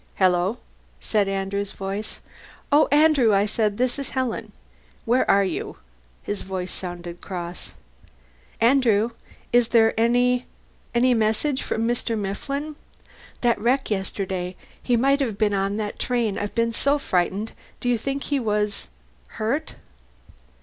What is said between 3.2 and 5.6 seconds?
I said, "this is Helen." "Where are